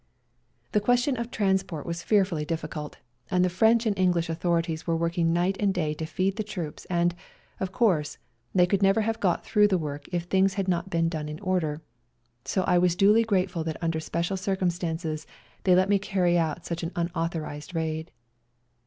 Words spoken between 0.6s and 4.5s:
The question of transport was fearfully difficult, and the French and English